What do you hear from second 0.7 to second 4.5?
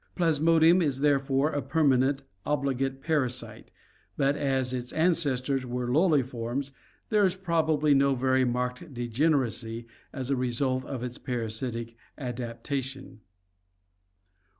is therefore a permanent, obligate parasite, but